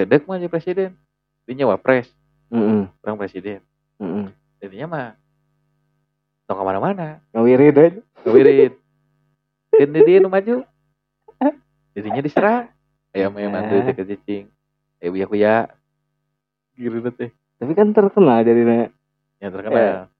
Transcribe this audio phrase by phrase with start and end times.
[0.00, 0.90] sedek mah jadi presiden
[1.44, 2.08] dinya wapres
[2.48, 2.88] Heeh.
[3.04, 3.60] orang presiden
[4.00, 4.32] Heeh.
[4.64, 5.06] jadinya mah
[6.50, 8.00] tong ke mana-mana Ngawirid aja.
[8.26, 8.74] Kewirit.
[9.70, 10.66] Kan dia nu maju.
[11.94, 12.66] Jadinya diserang.
[13.14, 14.44] Aya mah mantu teh ke cicing.
[14.98, 15.70] Eh buya kuya.
[16.74, 17.30] Gitu teh.
[17.62, 18.90] Tapi kan terkenal jadi
[19.38, 20.10] Yang terkenal.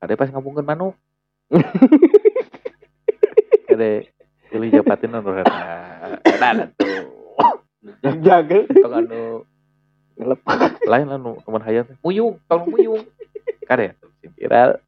[0.00, 0.96] Ada pas ngabungkeun manuk.
[3.68, 4.06] Ada
[4.48, 5.60] pilih japatin rata.
[6.24, 7.03] Ada tuh.
[8.24, 9.44] Jaga Tong anu
[10.16, 10.80] ngelepas.
[10.88, 11.86] lain anu teman hayat.
[12.00, 13.02] Muyung, tolong muyung.
[13.68, 13.92] Kade
[14.24, 14.80] sing viral.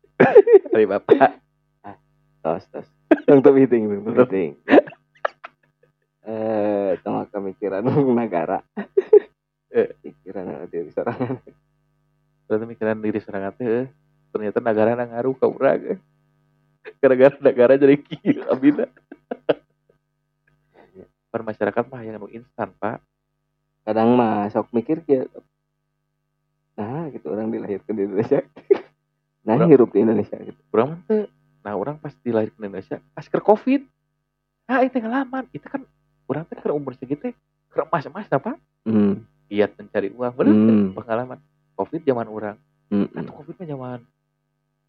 [0.73, 1.37] Dari bapak.
[2.41, 2.88] Tos tos.
[3.28, 4.56] Untuk meeting, untuk meeting.
[6.27, 8.59] Eh, tengah kemikiran negara.
[9.70, 9.92] Eh.
[10.00, 11.39] Pikiran diri seorang.
[12.47, 13.87] Berarti mikiran diri serangan teh eh,
[14.30, 15.83] ternyata negara na ngaruh ka urang.
[15.95, 15.98] eh.
[17.03, 18.87] Gara-gara negara jadi kieu abina.
[21.27, 23.03] Per masyarakat mah yang nu instan, Pak.
[23.87, 25.25] Kadang mah sok mikir ya.
[26.77, 28.43] Nah, gitu orang dilahirkan di Indonesia.
[29.47, 30.59] Nah, Orang- hirup di Indonesia gitu.
[30.75, 31.31] Mah teu.
[31.62, 33.87] Nah, orang pas dilahirkan di Indonesia pas keur Covid.
[34.67, 35.47] Nah, itu ngalaman.
[35.55, 35.87] Itu kan
[36.27, 37.31] urang teh keur umur segitu
[37.70, 38.59] keur emas-emas apa?
[38.83, 39.23] Hmm.
[39.47, 40.33] Giat mencari uang.
[40.34, 40.91] Bener teh, Hmm.
[40.93, 41.39] pengalaman.
[41.78, 42.56] Covid zaman orang.
[42.91, 43.06] Hmm.
[43.15, 44.00] Atau Covid mah zaman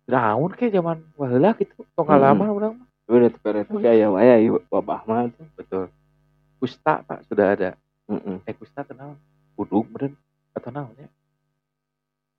[0.08, 1.84] Daun kayak zaman waheula gitu.
[1.94, 2.88] Tong ngalaman urang mah.
[3.08, 4.08] Udah tuh tuh kayak ya
[4.72, 5.46] wabah mah tuh.
[5.56, 5.86] Betul.
[6.58, 7.70] Kusta, Pak, sudah ada.
[8.08, 8.38] Heeh.
[8.48, 9.20] Eh, kusta kenal.
[9.60, 10.16] Uduk, beren.
[10.56, 11.08] Atau naonnya?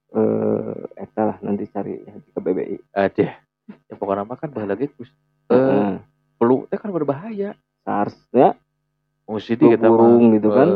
[0.08, 2.76] Eh, eta lah nanti cari ya, ke BBI.
[2.96, 3.28] Ada.
[3.68, 5.12] Ya pokoknya mah kan bahala lagi kus.
[5.52, 6.00] Eh,
[6.40, 7.52] flu teh kan berbahaya.
[7.84, 8.56] SARS ya,
[9.28, 10.68] Mesti Flu kita burung gitu kan.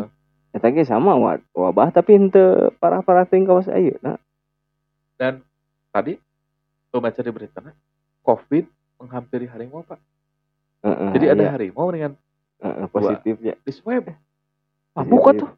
[0.53, 4.17] Eh, eta ge sama wa- wabah tapi henteu parah-parah teuing kawas ayeuna.
[4.17, 4.17] Nah,
[5.17, 5.41] dan
[5.89, 6.21] tadi
[6.93, 7.65] lu baca di berita
[8.21, 8.65] COVID
[9.01, 9.97] menghampiri harimau pak.
[11.17, 11.51] Jadi ada iya.
[11.57, 12.13] harimau dengan
[12.61, 13.57] Heeh, positif ya.
[13.57, 14.13] di swab.
[14.93, 15.51] Ah, buka tuh.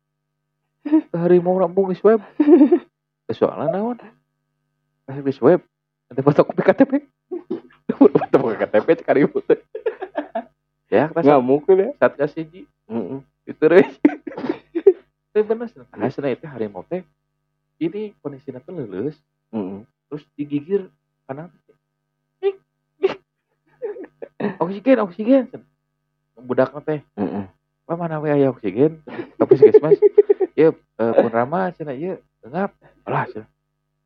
[1.23, 2.23] harimau rampung di swab.
[3.39, 3.99] Soalnya naon?
[5.11, 5.65] Di swab.
[6.13, 6.93] Ada fotokopi KTP.
[7.99, 9.59] Fotokopi KTP cek harimau teh.
[10.93, 11.91] Ya, kita Ngamuk ya.
[11.99, 12.63] saat kasih ji.
[13.49, 13.83] Itu deh.
[15.35, 15.83] Tapi bener sih.
[15.91, 17.03] Nah, setelah itu harimau teh.
[17.83, 19.19] Ini kondisinya tuh lulus.
[20.07, 20.87] Terus digigir
[21.27, 21.51] kanan
[24.61, 25.45] oksigen oksigen
[26.37, 27.01] budak teh
[27.85, 29.05] Apa mana we aya oksigen
[29.37, 30.01] tapi sih mas
[30.59, 32.73] ya eh, pun rama cina ya ngap.
[33.05, 33.47] Alah cina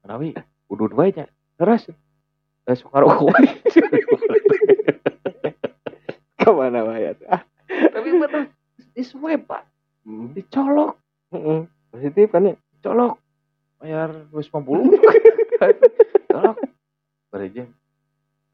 [0.03, 0.35] menawi
[0.67, 1.31] udut wae nya.
[1.59, 1.91] Terus
[2.67, 3.31] eh suka rokok
[6.39, 7.47] Ka mana wae eta?
[7.69, 8.51] tapi bener
[8.95, 9.63] di swab pak.
[10.03, 10.35] Hmm.
[10.35, 10.99] dicolok.
[11.31, 11.69] Heeh.
[11.93, 12.57] Positif kan ya?
[12.83, 13.19] colok
[13.79, 16.57] bayar 250 colok
[17.31, 17.75] berejen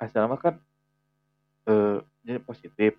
[0.00, 0.54] asal mah kan
[1.68, 2.96] eh jadi positif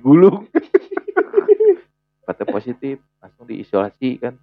[0.00, 0.38] jadi gulung
[2.26, 4.34] kata positif langsung diisolasi kan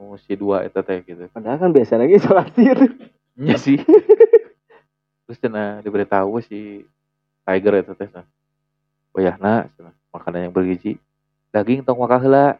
[0.00, 2.62] mau si dua itu teh gitu Padahal kan biasa lagi isolasi.
[3.36, 3.76] Iya sih.
[5.28, 6.88] Terus cina diberitahu si
[7.44, 8.24] Tiger itu teh nah.
[9.12, 10.96] Wayahna cenah, makanan yang bergizi.
[11.52, 12.56] Daging tong wakah heula.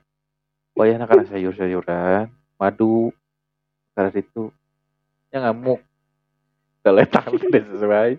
[0.76, 2.30] Wayahna karena sayur-sayuran,
[2.60, 3.10] madu,
[3.96, 4.52] karena itu.
[5.32, 5.80] Ya ngamuk.
[6.84, 8.12] Teletan udah sesuai.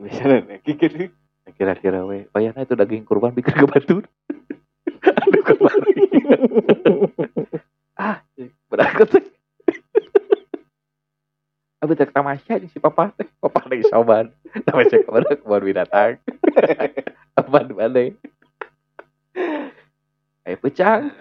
[0.00, 1.08] Bisa lagi gitu.
[1.54, 4.02] Kira-kira we, wayahna itu daging kurban bikin ke batur.
[5.22, 5.94] Aduh kemari.
[8.02, 8.18] ah,
[8.66, 9.24] berangkat teh.
[11.84, 14.32] Abi tek tamasya si papa teh, papa lagi soban.
[14.66, 16.18] Tamasya ke mana kebun binatang.
[17.38, 18.02] Apa di mana?
[20.48, 21.12] Ayo pecang.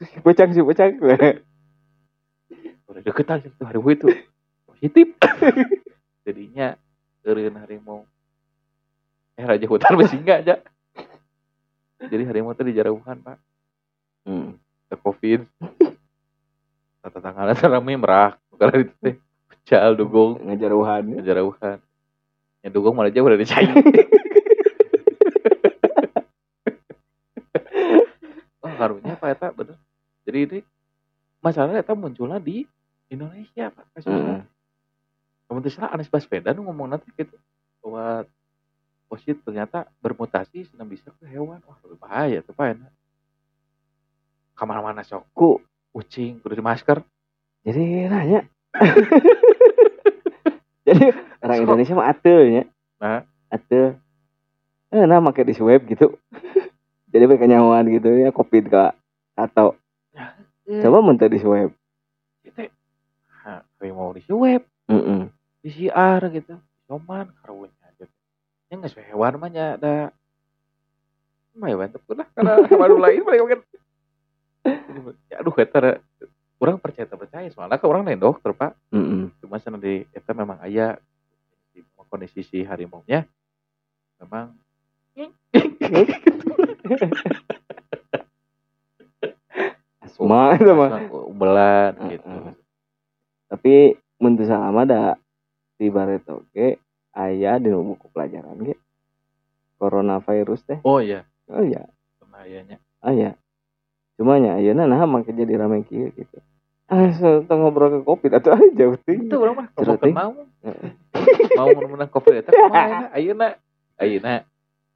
[0.00, 0.92] Si pecang si pecang.
[2.88, 4.08] Udah deketan sih harimau itu.
[4.64, 5.12] Positif.
[6.24, 6.78] Jadinya
[7.24, 8.06] eureun harimau.
[9.36, 10.54] Eh raja hutan masih enggak aja.
[12.00, 13.36] Jadi harimau teh dijarauhan, Pak.
[14.24, 14.56] Hmm.
[14.88, 15.44] Ke Covid.
[17.00, 18.40] Tata tangan rame merak.
[18.56, 19.16] Karena itu teh
[19.48, 20.40] pecal dugong.
[20.48, 21.16] Ngejauhan ya.
[21.20, 21.78] Kejarauhan.
[22.60, 23.64] Ya dugong malah jauh dari cai.
[28.64, 29.76] oh, karunya Pak Eta bener.
[30.28, 30.60] Jadi ini
[31.40, 32.68] masalahnya Eta munculnya di
[33.08, 33.84] Indonesia Pak.
[33.96, 34.44] Kasusnya.
[34.44, 34.59] Heeh.
[35.50, 37.34] Kemudian Anies Baswedan ngomong nanti gitu
[37.82, 38.22] bahwa
[39.10, 41.58] positif ternyata bermutasi senang bisa ke hewan.
[41.66, 42.86] Wah bahaya tuh Pak Eta.
[44.54, 45.58] Kamar-mana sok Ku
[45.90, 47.02] kucing kudu di masker.
[47.66, 48.46] jadi nanya.
[50.86, 51.64] jadi orang Sok.
[51.66, 52.62] Indonesia mah atel nya.
[53.02, 53.26] Nah.
[53.50, 53.98] Atel.
[54.94, 56.14] Eh, nah make di swab gitu.
[57.10, 58.94] jadi mereka nyawan gitu ya covid ka
[59.34, 59.74] atau
[60.62, 61.74] coba mun teu di swab.
[62.46, 62.70] Itu
[63.42, 65.39] ha, kayak mau di swab Heeh.
[65.60, 66.54] PCR gitu.
[66.88, 68.06] Cuman karunya aja.
[68.68, 70.10] Ya nggak sesuai hewan mah ada.
[71.56, 73.60] Mah ya mantep lah karena hewan lain mereka kan
[75.32, 75.98] ya, aduh kata
[76.60, 78.76] orang percaya tak percaya soalnya kan orang lain dokter pak.
[78.92, 79.32] Heeh.
[79.42, 81.00] cuma sana di eta memang ayah
[81.74, 83.26] di kondisi si harimau nya
[84.20, 84.54] memang.
[90.04, 90.90] Asma itu mah.
[91.10, 92.30] umbelan gitu.
[93.50, 95.16] Tapi mun teu salama da
[95.80, 96.76] di baret oge
[97.16, 98.76] aya di buku pelajaran ge
[99.80, 100.78] coronavirus teh.
[100.84, 101.82] oh iya Oh iya,
[102.30, 103.34] bahayanya aya.
[104.14, 106.38] Cuma nya ayeuna nah make jadi rame kieu gitu.
[106.86, 109.26] Ah, so, ngobrol ke kopi atuh aja penting.
[109.26, 109.66] itu orang mah
[109.98, 110.14] ting.
[110.14, 110.30] mau
[111.56, 113.56] mau menang covid eta kumaha ayeuna
[113.96, 114.44] ayeuna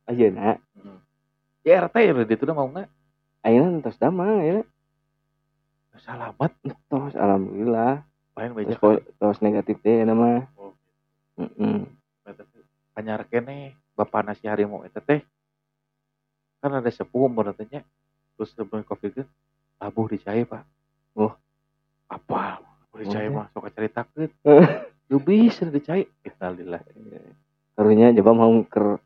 [0.05, 1.01] Ayeuna, Hmm.
[1.65, 2.93] ya RT ya udah itu mau nggak
[3.41, 4.63] ayeuna tos damang ayeuna.
[5.97, 6.53] selamat
[6.87, 8.05] Tos alhamdulillah.
[8.35, 8.79] Lain banyak
[9.17, 10.43] tos negatif teh euna mah.
[10.59, 10.75] Oh.
[12.95, 15.23] Anyar kene bapak nasi harimau eta teh
[16.59, 17.85] kan ada sepuh menurutnya
[18.35, 19.29] terus sebelum covid kan
[19.79, 20.65] labuh dicai pak
[21.15, 21.31] Oh.
[22.11, 24.31] apa labuh dicai Oh, mah sok ceritakeun
[25.07, 26.83] lu bisa dicai innalillah
[27.75, 28.99] Karunya coba mau ker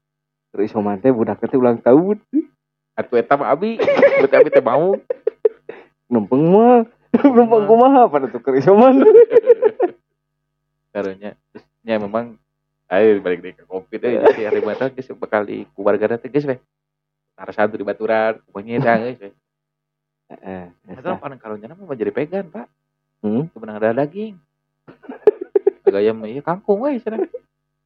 [0.53, 2.21] ker isoman teh budak teh ulang tahun.
[2.95, 3.81] atuh eta mah abi
[4.21, 4.97] berarti abi teh mau
[6.13, 6.89] Numpeng mah.
[7.16, 9.00] Numpeng kumaha pada tuh ker isoman.
[10.94, 11.38] karunya
[11.87, 12.34] nya memang
[12.90, 14.58] ayo balik deh ke covid deh jadi
[14.90, 16.58] geus bakal di keluarga teh geus weh
[17.38, 19.34] Tara satu di baturan, pokoknya geus weh.
[20.34, 20.64] Heeh.
[20.90, 22.66] Eta paling karunya mah jadi pegan, Pak.
[23.19, 23.50] Hmm?
[23.50, 24.38] sebenarnya ada daging
[25.88, 27.26] gaya mah iya kangkung weh cenah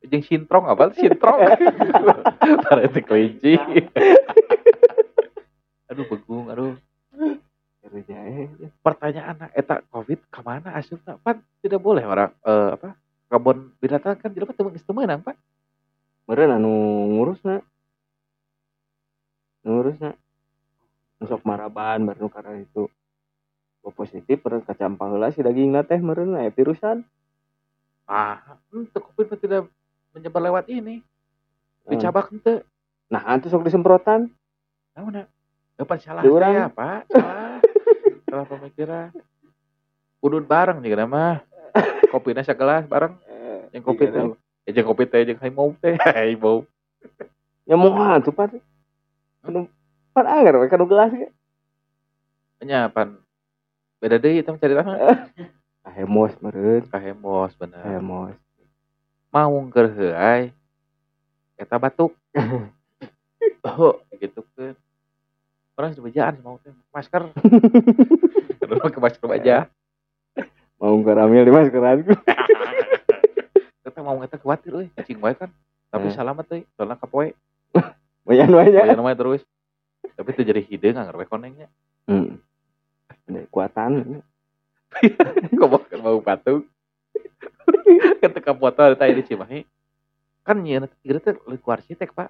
[0.05, 1.41] jeung sintrong apa sintrong
[2.69, 3.57] para itu kelinci
[5.89, 6.77] aduh begung aduh eh.
[8.83, 12.99] Pertanyaan nah, eta covid ke mana asupna pan tidak boleh orang eh, apa
[13.31, 15.39] kebun binatang kan geus teu meunang pak
[16.23, 16.73] Meureun anu
[17.19, 17.59] ngurusna.
[19.67, 20.15] Ngurusna.
[21.23, 22.91] Sok maraban baru karena itu
[23.83, 27.03] Gua positif pernah kacampa heula si dagingna teh meureun aya virusan.
[28.07, 29.67] ah ente covid tidak
[30.15, 31.03] menyebar lewat ini
[31.83, 31.99] Hmm.
[31.99, 32.63] dicabak ente
[33.11, 34.31] Nah, itu sok disemprotan.
[34.95, 35.27] naon
[35.75, 36.55] Depan salah Di urang.
[36.55, 37.01] saya, Pak.
[37.11, 37.52] Salah.
[38.33, 39.13] Salah pemikiran.
[40.25, 41.45] Udut bareng juga nama.
[42.09, 43.13] Kopinya segelas bareng.
[43.77, 44.25] Yang kopi Iya, teh.
[44.65, 46.01] Ya jeung kopi teh jeung haimau teh.
[46.17, 46.65] Haimau.
[47.69, 48.57] Ya moal tuh pan.
[50.17, 51.29] Pan agar we kanu gelas ge.
[52.65, 53.21] Nya pan
[54.01, 54.97] beda deui eta mah carita mah.
[56.01, 56.89] Hemos meureun.
[56.89, 57.85] Ka hemos bener.
[57.85, 58.33] Hemos.
[59.29, 60.57] Mau heuai.
[61.61, 62.17] Eta batuk.
[63.69, 64.73] oh, gitu kan.
[65.73, 66.61] Orang sudah bejaan mau
[66.93, 67.33] masker.
[68.61, 69.57] Terus pakai masker aja.
[70.77, 72.05] Mau karamil di maskeran.
[73.85, 75.49] Kita mau ngeta khawatir euy, cacing wae kan.
[75.93, 76.17] Tapi Hmm.
[76.17, 77.37] salamet euy, soalnya kapoe.
[78.25, 78.83] Banyak banyak.
[78.85, 79.43] Bayar namanya terus.
[80.17, 81.69] Tapi itu jadi hideung nggak ngerwe konengnya.
[82.09, 82.37] Hmm.
[83.29, 84.21] Ada kuatan.
[85.59, 85.69] Kok
[86.01, 86.69] mau patung.
[88.21, 89.61] Ketika foto ada tadi di Cimahi.
[90.43, 92.29] Kan nyeun kira teh leuwih ku arsitek, Pak.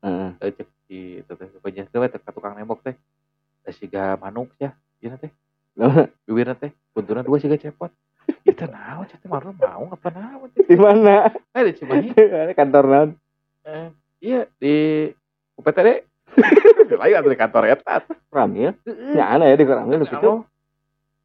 [0.00, 0.30] Heeh.
[0.40, 2.96] Eh, cek di itu teh teh teh tukang nembok teh.
[3.60, 4.72] Da siga manuk ya.
[5.04, 5.30] Ieu teh.
[6.24, 7.92] Bibirna teh buntuna dua siga cepot.
[8.44, 10.64] Itu naon cek teh marah mau apa naon teh.
[10.64, 11.28] Di mana?
[11.52, 12.08] Eh di Cimahi.
[12.56, 13.10] Kantor naon?
[13.68, 13.88] Eh,
[14.24, 15.08] iya di
[15.60, 15.88] UPTD.
[17.00, 18.00] Lain atuh di kantor eta.
[18.32, 18.72] Ramil.
[19.12, 20.44] Ya ana ya di Ramil situ.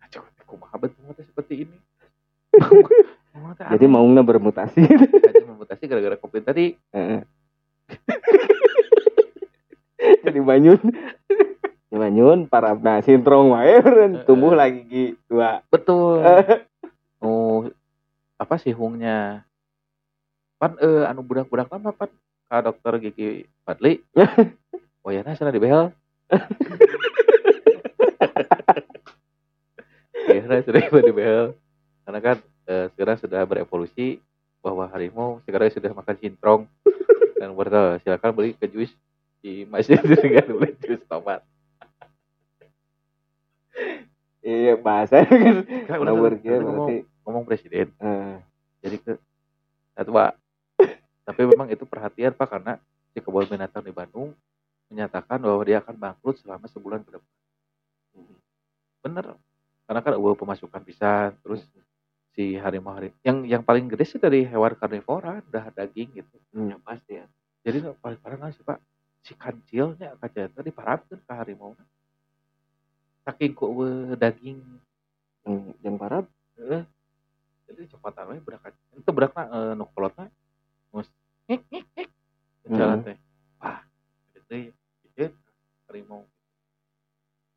[0.04, 1.78] Aduh, kumaha betul teh seperti ini.
[3.36, 4.80] Mau teh Jadi maungna bermutasi.
[4.84, 6.76] aja memutasi gara-gara covid tadi.
[6.96, 7.24] Heeh.
[10.26, 10.80] Jadi banyun.
[11.90, 13.80] Di banyun parabna sintrong wae
[14.28, 15.62] tumbuh lagi gi dua.
[15.70, 16.24] Betul.
[17.26, 17.66] Oh,
[18.38, 19.42] apa sih hungnya?
[20.62, 22.14] Pan eh anu budak-budak lama pan
[22.46, 23.98] ka dokter gigi Fadli.
[25.02, 25.90] oh ya nah sana di behel.
[30.26, 31.58] Ya, nah, sudah di behel.
[32.06, 32.38] Karena kan
[32.70, 34.22] eh, sekarang sudah berevolusi
[34.62, 36.62] bahwa harimau sekarang sudah makan sintrong
[37.36, 38.92] dan bertahu silakan beli ke jus.
[39.44, 41.44] Di masjid dengan beli jus tomat.
[44.46, 45.66] Iya bahasa kan.
[45.90, 46.90] Kan Udah udah berarti ngomong,
[47.26, 47.90] ngomong presiden.
[47.98, 48.38] eh,
[48.86, 49.12] jadi ke
[49.98, 50.38] satu pak.
[51.26, 52.78] Tapi memang itu perhatian pak karena
[53.10, 54.38] si kebun binatang di Bandung
[54.90, 57.32] menyatakan bahwa dia akan bangkrut selama sebulan ke depan.
[59.02, 59.26] Bener.
[59.86, 61.62] Karena kan ada pemasukan bisa terus
[62.36, 66.36] si harimau harimau yang yang paling gede sih dari hewan karnivora udah daging gitu.
[66.52, 67.26] Ya pasti ya.
[67.66, 68.78] jadi paling parah nggak sih pak?
[69.26, 71.74] Si kancilnya kaca tadi parapkan ke harimau.
[73.26, 73.72] Saking kok
[74.20, 74.60] daging.
[75.48, 76.22] Yang, yang parah
[76.60, 76.84] eh,
[77.66, 80.30] jadi copotan we berak itu berakna eh, nu kolotna
[80.94, 81.08] mus
[81.48, 82.10] ngik ngik ngik.
[82.76, 83.08] Jalan Hmm.
[83.08, 83.18] teh.
[83.64, 83.80] Wah
[84.36, 84.60] gede
[85.08, 85.26] gede
[85.88, 86.28] harimau.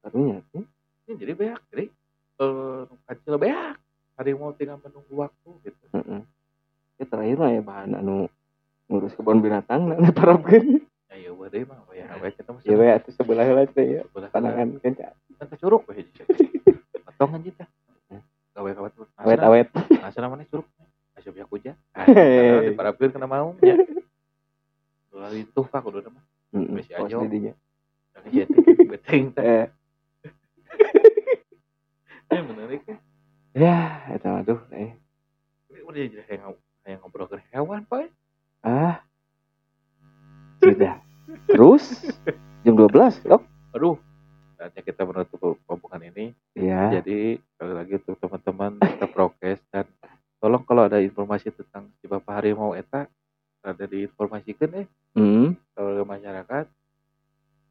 [0.05, 0.65] Karunya tuh.
[1.09, 1.85] ini jadi beak jadi
[2.39, 3.77] eh kecil beak
[4.19, 6.21] harimau tinggal menunggu waktu gitu Heeh.
[6.99, 8.27] Ya terakhir mah ya bahan anu
[8.87, 10.83] ngurus kebun binatang nah diparapkeun.
[11.09, 14.03] ya iya wae mah ya we kita mah Ya we atuh sebelah heula teh ya.
[14.05, 15.15] sebelah Panangan kenca.
[15.39, 16.27] kan curug we hiji
[17.07, 17.69] potong anjing teh
[18.51, 19.71] gawe kawat Awet-awet.
[20.03, 20.67] Asal namanya curug.
[21.15, 21.79] Asal biak hujan.
[21.95, 22.67] Hehehe.
[22.67, 23.79] Di parapkeun kena mau ya.
[25.13, 26.25] Lalu itu pak udah mah.
[26.51, 27.23] Pos aja.
[27.23, 27.55] di dinya.
[28.11, 28.51] Tapi jadi
[28.91, 29.47] beteng teh.
[29.47, 29.67] Eh,
[32.35, 32.99] Eh menarik ya.
[33.59, 34.95] Ya mah aduh eh.
[35.69, 36.43] Ini udah jadi kayak
[36.87, 38.09] kayak ngobrol ke hewan pak.
[38.63, 39.03] Ah.
[40.63, 41.03] Sudah.
[41.47, 41.85] Terus
[42.65, 43.43] jam 12, Dok.
[43.77, 43.97] Aduh.
[44.59, 46.35] Saatnya kita menutup pembukaan ini.
[46.59, 46.99] Iya.
[46.99, 49.87] Jadi sekali lagi untuk teman-teman tetap prokes dan
[50.43, 53.07] tolong kalau ada informasi tentang si bapak harimau eta
[53.63, 54.87] ada diinformasikan eh
[55.19, 56.67] Hmm, kalau ke masyarakat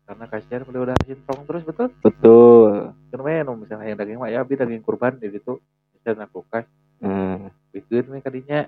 [0.08, 2.92] karena kasihan beliau udah sintrong terus betul betul.
[3.12, 5.60] kan misalnya yang daging mah ya abi daging kurban di gitu
[6.08, 6.64] misalnya kulkas
[6.98, 7.52] Hmm.
[7.70, 8.66] bikin we kadinya.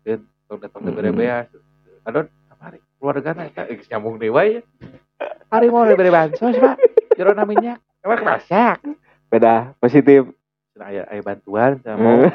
[0.00, 0.96] Kan tong datang Mm-mm.
[0.96, 1.50] dari beas
[2.06, 4.64] adon kamari keluarga na eta geus nyambung deui wae
[5.50, 6.78] hari mau dari bansos pak.
[7.18, 8.80] Jero namanya kamar masak.
[9.28, 10.24] Beda positif.
[10.72, 12.30] Cenah aya aya bantuan Eh,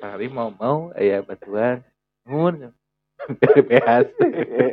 [0.00, 0.90] Pak hari mau mau.
[0.98, 1.84] Aya bantuan.
[2.26, 2.74] Mun
[3.38, 4.08] dari beas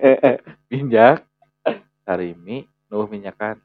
[0.73, 1.21] minyak
[2.01, 3.61] sarimi nuh minyakan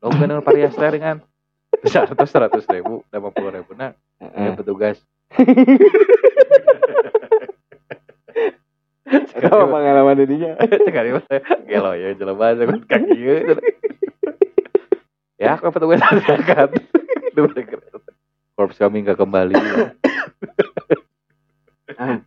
[0.00, 1.20] nuh bener varias teh dengan
[1.86, 3.72] seratus seratus ribu lima puluh ribu.
[3.76, 4.44] Nah Heeh.
[4.48, 4.98] ya petugas.
[9.38, 10.52] Mah pengalaman didinya.
[10.60, 11.24] sekali mah
[11.64, 13.56] gelo ya jelema jeung kaki ieu
[15.40, 16.68] ya aku petugas masyarakat
[18.58, 19.54] korps kami nggak kembali.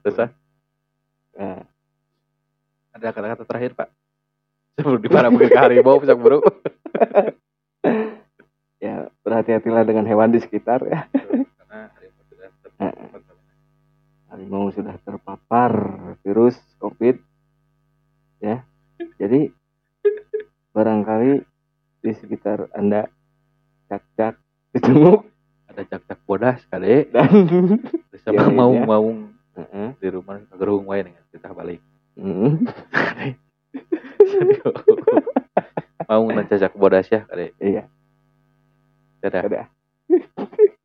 [0.02, 0.30] Terus ah,
[1.32, 1.64] Nah,
[2.94, 3.90] ada kata-kata terakhir pak?
[4.78, 6.61] Sebelum diparahkan ke harimau bisa buru ya
[9.42, 11.10] berhati-hatilah dengan hewan di sekitar ya.
[11.10, 12.94] karena harimau sudah terpapar
[14.30, 15.72] Harimau sudah terpapar
[16.22, 17.18] virus COVID.
[18.38, 18.62] Ya.
[19.18, 19.50] Jadi
[20.72, 21.42] barangkali
[22.00, 23.10] di sekitar Anda
[23.90, 24.38] cak-cak
[24.72, 25.26] ditunggu
[25.68, 27.28] ada cak-cak bodas kade dan
[28.22, 28.86] sama Iya, mau iya.
[28.86, 29.06] mau
[29.58, 29.88] Heeh.
[29.98, 31.82] di rumah gerung wae dengan kita balik
[32.12, 32.68] Mm.
[36.06, 37.88] mau ngecacak bodas ya kade Iya,
[39.22, 39.46] Dadah.
[39.46, 39.70] Dadah.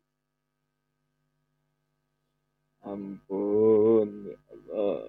[2.86, 5.00] Ampun, ya Allah.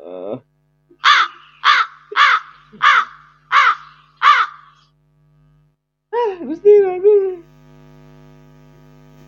[0.00, 0.40] Ah,
[2.80, 3.04] ah,
[4.24, 4.46] ah,
[6.10, 7.49] ah Gusti, bagus.